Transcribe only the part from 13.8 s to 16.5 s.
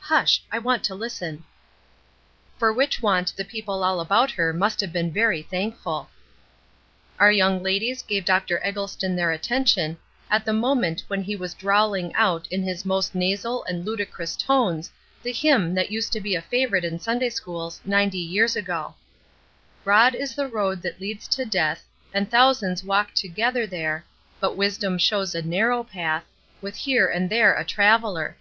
ludicrous tones the hymn that used to be a